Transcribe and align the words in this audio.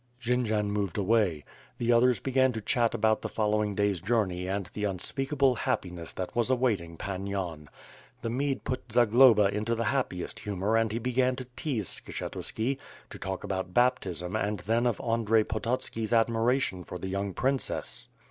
Jendzian 0.19 0.71
moved 0.71 0.97
away. 0.97 1.45
The 1.77 1.93
others 1.93 2.19
began 2.19 2.51
to 2.53 2.61
chat 2.61 2.95
about 2.95 3.21
the 3.21 3.29
following 3.29 3.75
day's 3.75 4.01
journey 4.01 4.47
and 4.47 4.65
the 4.73 4.85
unspeakable 4.85 5.53
happiness 5.53 6.11
that 6.13 6.35
was 6.35 6.49
awaiting 6.49 6.97
Pan 6.97 7.27
Yan. 7.27 7.69
The 8.23 8.31
mead 8.31 8.63
put 8.63 8.91
Zagloba 8.91 9.49
into 9.49 9.75
the 9.75 9.83
happiest 9.83 10.39
humor 10.39 10.75
and 10.75 10.91
he 10.91 10.97
began 10.97 11.35
to 11.35 11.45
tease 11.55 11.87
Skshetuski> 12.01 12.79
to 13.11 13.19
talk 13.19 13.43
about 13.43 13.75
baptism 13.75 14.31
^nd 14.33 14.63
then 14.63 14.85
'^f 14.85 15.07
Andrey 15.07 15.43
Pototski's 15.43 16.11
admiration 16.13 16.83
for 16.83 16.97
the 16.97 17.07
young 17.07 17.35
princess. 17.35 18.09